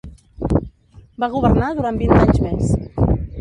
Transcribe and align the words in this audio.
Va 1.25 1.29
governar 1.35 1.67
durant 1.81 2.01
vint 2.05 2.17
anys 2.23 2.43
més. 2.47 2.73